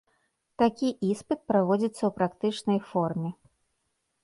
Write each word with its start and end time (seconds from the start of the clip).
Такі 0.61 0.89
іспыт 1.09 1.39
праводзіцца 1.51 1.93
ў 1.93 2.11
практычнай 2.17 2.79
форме. 2.89 3.29